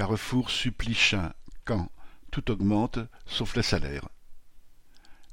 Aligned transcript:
Carrefour 0.00 0.48
supplie 0.50 0.94
Chin, 0.94 1.30
Caen, 1.68 1.90
tout 2.30 2.50
augmente, 2.50 2.98
sauf 3.26 3.54
les 3.54 3.62
salaires. 3.62 4.08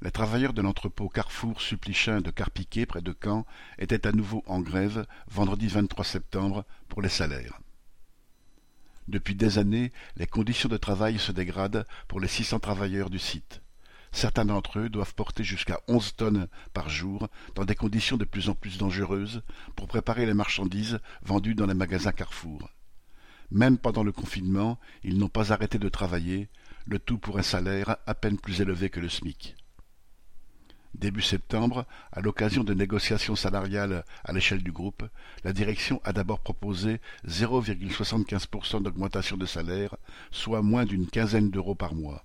Les 0.02 0.10
travailleurs 0.10 0.52
de 0.52 0.60
l'entrepôt 0.60 1.08
Carrefour 1.08 1.62
Supplichin 1.62 2.20
de 2.20 2.30
Carpiquet, 2.30 2.84
près 2.84 3.00
de 3.00 3.16
Caen, 3.24 3.46
étaient 3.78 4.06
à 4.06 4.12
nouveau 4.12 4.44
en 4.46 4.60
grève 4.60 5.06
vendredi 5.26 5.68
23 5.68 6.04
septembre 6.04 6.66
pour 6.90 7.00
les 7.00 7.08
salaires. 7.08 7.58
Depuis 9.08 9.34
des 9.34 9.56
années, 9.56 9.90
les 10.16 10.26
conditions 10.26 10.68
de 10.68 10.76
travail 10.76 11.18
se 11.18 11.32
dégradent 11.32 11.86
pour 12.06 12.20
les 12.20 12.28
600 12.28 12.58
travailleurs 12.58 13.08
du 13.08 13.18
site. 13.18 13.62
Certains 14.12 14.44
d'entre 14.44 14.80
eux 14.80 14.90
doivent 14.90 15.14
porter 15.14 15.44
jusqu'à 15.44 15.80
onze 15.88 16.14
tonnes 16.14 16.46
par 16.74 16.90
jour 16.90 17.28
dans 17.54 17.64
des 17.64 17.74
conditions 17.74 18.18
de 18.18 18.26
plus 18.26 18.50
en 18.50 18.54
plus 18.54 18.76
dangereuses 18.76 19.42
pour 19.76 19.88
préparer 19.88 20.26
les 20.26 20.34
marchandises 20.34 21.00
vendues 21.22 21.54
dans 21.54 21.64
les 21.64 21.72
magasins 21.72 22.12
Carrefour. 22.12 22.68
Même 23.50 23.78
pendant 23.78 24.02
le 24.02 24.12
confinement, 24.12 24.78
ils 25.02 25.18
n'ont 25.18 25.28
pas 25.28 25.52
arrêté 25.52 25.78
de 25.78 25.88
travailler, 25.88 26.48
le 26.86 26.98
tout 26.98 27.18
pour 27.18 27.38
un 27.38 27.42
salaire 27.42 27.96
à 28.06 28.14
peine 28.14 28.38
plus 28.38 28.60
élevé 28.60 28.90
que 28.90 29.00
le 29.00 29.08
SMIC. 29.08 29.56
Début 30.94 31.22
septembre, 31.22 31.86
à 32.12 32.20
l'occasion 32.20 32.64
de 32.64 32.74
négociations 32.74 33.36
salariales 33.36 34.04
à 34.24 34.32
l'échelle 34.32 34.62
du 34.62 34.72
groupe, 34.72 35.04
la 35.44 35.52
direction 35.52 36.00
a 36.04 36.12
d'abord 36.12 36.40
proposé 36.40 37.00
0,75% 37.26 38.82
d'augmentation 38.82 39.36
de 39.36 39.46
salaire, 39.46 39.96
soit 40.30 40.62
moins 40.62 40.84
d'une 40.84 41.06
quinzaine 41.06 41.50
d'euros 41.50 41.74
par 41.74 41.94
mois. 41.94 42.24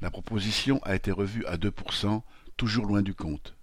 La 0.00 0.10
proposition 0.10 0.80
a 0.82 0.94
été 0.94 1.12
revue 1.12 1.46
à 1.46 1.56
2%, 1.56 2.22
toujours 2.56 2.86
loin 2.86 3.02
du 3.02 3.14
compte. 3.14 3.54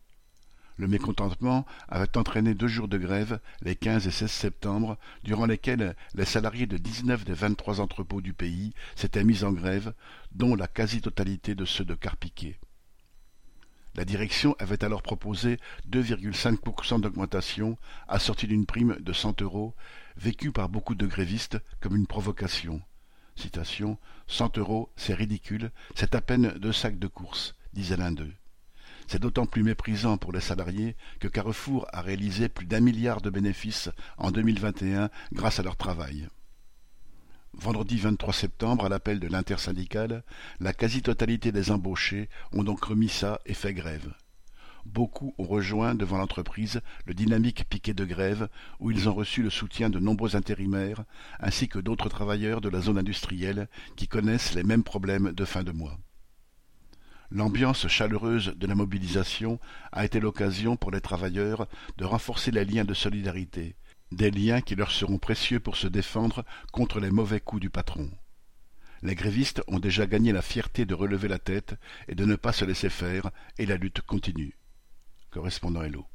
Le 0.80 0.88
mécontentement 0.88 1.66
avait 1.90 2.18
entraîné 2.18 2.54
deux 2.54 2.70
jours 2.70 2.88
de 2.88 2.98
grève, 2.98 3.42
les 3.62 3.76
15 3.76 4.08
et 4.08 4.12
16 4.12 4.32
septembre, 4.32 4.98
durant 5.26 5.46
lesquels 5.46 5.94
les 6.16 6.24
salariés 6.24 6.68
de 6.68 6.78
19 6.78 7.26
des 7.26 7.34
23 7.34 7.82
entrepôts 7.82 8.22
du 8.22 8.32
pays 8.32 8.72
s'étaient 8.96 9.26
mis 9.26 9.44
en 9.44 9.52
grève, 9.52 9.94
dont 10.32 10.56
la 10.56 10.68
quasi-totalité 10.68 11.54
de 11.54 11.66
ceux 11.66 11.84
de 11.84 11.96
Carpiquet. 11.96 12.58
La 13.96 14.06
direction 14.06 14.56
avait 14.58 14.86
alors 14.86 15.02
proposé 15.02 15.60
2,5% 15.92 17.02
d'augmentation, 17.02 17.78
assortie 18.08 18.48
d'une 18.48 18.66
prime 18.66 18.96
de 19.02 19.12
100 19.12 19.42
euros, 19.42 19.76
vécue 20.16 20.54
par 20.54 20.70
beaucoup 20.70 20.96
de 20.96 21.08
grévistes 21.08 21.58
comme 21.82 21.98
une 21.98 22.08
provocation. 22.08 22.82
Citation, 23.36 23.98
100 24.28 24.58
euros, 24.60 24.90
c'est 24.96 25.14
ridicule, 25.14 25.72
c'est 25.94 26.16
à 26.16 26.22
peine 26.22 26.54
deux 26.58 26.72
sacs 26.72 27.00
de 27.00 27.08
course, 27.08 27.56
disait 27.74 27.98
l'un 27.98 28.14
d'eux. 28.14 28.32
C'est 29.12 29.18
d'autant 29.18 29.48
plus 29.48 29.64
méprisant 29.64 30.18
pour 30.18 30.32
les 30.32 30.40
salariés 30.40 30.96
que 31.20 31.28
Carrefour 31.28 31.88
a 31.92 32.02
réalisé 32.02 32.48
plus 32.48 32.68
d'un 32.68 32.80
milliard 32.80 33.22
de 33.22 33.32
bénéfices 33.32 33.90
en 34.20 34.30
2021 34.30 35.10
grâce 35.34 35.60
à 35.60 35.64
leur 35.64 35.78
travail. 35.78 36.28
Vendredi 37.54 37.98
23 37.98 38.32
septembre, 38.32 38.86
à 38.86 38.90
l'appel 38.90 39.20
de 39.20 39.28
l'intersyndicale, 39.28 40.24
la 40.60 40.74
quasi-totalité 40.74 41.52
des 41.52 41.72
embauchés 41.72 42.30
ont 42.52 42.64
donc 42.64 42.84
remis 42.84 43.10
ça 43.10 43.40
et 43.48 43.56
fait 43.56 43.74
grève. 43.74 44.14
Beaucoup 44.86 45.34
ont 45.40 45.48
rejoint 45.48 45.96
devant 45.96 46.20
l'entreprise 46.20 46.80
le 47.08 47.16
dynamique 47.16 47.66
piquet 47.68 47.96
de 47.96 48.06
grève 48.06 48.48
où 48.80 48.92
ils 48.92 49.10
ont 49.10 49.16
reçu 49.16 49.42
le 49.42 49.50
soutien 49.50 49.90
de 49.90 49.98
nombreux 49.98 50.36
intérimaires 50.36 51.04
ainsi 51.40 51.68
que 51.68 51.80
d'autres 51.80 52.10
travailleurs 52.10 52.62
de 52.62 52.70
la 52.70 52.80
zone 52.80 53.00
industrielle 53.00 53.70
qui 53.96 54.08
connaissent 54.08 54.54
les 54.54 54.64
mêmes 54.64 54.84
problèmes 54.84 55.32
de 55.32 55.46
fin 55.46 55.64
de 55.64 55.72
mois. 55.72 55.98
L'ambiance 57.32 57.88
chaleureuse 57.88 58.56
de 58.56 58.66
la 58.66 58.74
mobilisation 58.74 59.60
a 59.92 60.04
été 60.04 60.20
l'occasion 60.20 60.78
pour 60.78 60.90
les 60.90 61.02
travailleurs 61.02 61.68
de 61.98 62.06
renforcer 62.06 62.50
les 62.50 62.66
liens 62.66 62.86
de 62.86 62.96
solidarité, 62.96 63.76
des 64.12 64.32
liens 64.32 64.62
qui 64.62 64.76
leur 64.76 64.92
seront 64.92 65.20
précieux 65.20 65.60
pour 65.60 65.76
se 65.76 65.88
défendre 65.88 66.44
contre 66.72 67.00
les 67.00 67.12
mauvais 67.12 67.40
coups 67.40 67.62
du 67.62 67.70
patron. 67.70 68.10
Les 69.04 69.16
grévistes 69.16 69.62
ont 69.68 69.80
déjà 69.80 70.08
gagné 70.08 70.32
la 70.32 70.42
fierté 70.42 70.86
de 70.86 70.96
relever 70.96 71.28
la 71.28 71.40
tête 71.40 71.76
et 72.08 72.16
de 72.16 72.26
ne 72.26 72.36
pas 72.36 72.52
se 72.52 72.66
laisser 72.66 72.90
faire, 72.90 73.30
et 73.58 73.66
la 73.66 73.78
lutte 73.78 74.02
continue. 74.02 74.58
Correspondant 75.30 75.84
Hello. 75.84 76.06